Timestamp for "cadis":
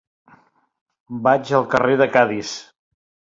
2.17-2.55